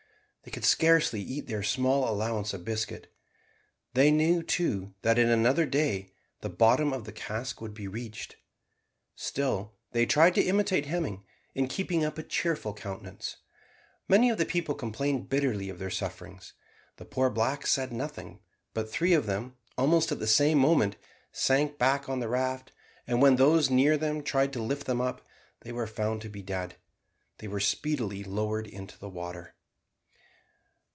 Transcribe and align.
They 0.43 0.49
could 0.49 0.65
scarcely 0.65 1.21
eat 1.21 1.45
their 1.45 1.61
small 1.61 2.09
allowance 2.11 2.51
of 2.51 2.65
biscuit. 2.65 3.13
They 3.93 4.09
knew 4.09 4.41
too 4.41 4.95
that 5.03 5.19
in 5.19 5.29
another 5.29 5.67
day 5.67 6.13
the 6.39 6.49
bottom 6.49 6.91
of 6.93 7.03
the 7.05 7.11
cask 7.11 7.61
would 7.61 7.75
be 7.75 7.87
reached. 7.87 8.37
Still 9.15 9.75
they 9.91 10.07
tried 10.07 10.33
to 10.33 10.41
imitate 10.43 10.87
Hemming 10.87 11.23
in 11.53 11.67
keeping 11.67 12.03
up 12.03 12.17
a 12.17 12.23
cheerful 12.23 12.73
countenance. 12.73 13.35
Many 14.07 14.31
of 14.31 14.39
the 14.39 14.45
people 14.47 14.73
complained 14.73 15.29
bitterly 15.29 15.69
of 15.69 15.77
their 15.77 15.91
sufferings. 15.91 16.53
The 16.97 17.05
poor 17.05 17.29
blacks 17.29 17.71
said 17.71 17.93
nothing, 17.93 18.39
but 18.73 18.89
three 18.89 19.13
of 19.13 19.27
them, 19.27 19.57
almost 19.77 20.11
at 20.11 20.17
the 20.17 20.25
same 20.25 20.57
moment, 20.57 20.95
sank 21.31 21.77
back 21.77 22.09
on 22.09 22.19
the 22.19 22.27
raft, 22.27 22.71
and 23.05 23.21
when 23.21 23.35
those 23.35 23.69
near 23.69 23.95
them 23.95 24.23
tried 24.23 24.53
to 24.53 24.63
lift 24.63 24.87
them 24.87 25.01
up, 25.01 25.21
they 25.59 25.71
were 25.71 25.85
found 25.85 26.19
to 26.23 26.29
be 26.29 26.41
dead. 26.41 26.77
They 27.37 27.47
were 27.47 27.59
speedily 27.59 28.23
lowered 28.23 28.65
into 28.65 28.97
the 28.97 29.07
water. 29.07 29.53